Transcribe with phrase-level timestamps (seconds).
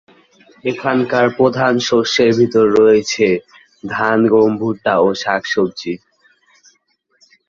[0.63, 3.27] এখানকার প্রধান শস্যের মধ্যে রয়েছে
[3.87, 5.93] ধান, গম, ভুট্টা ও শাকসবজি।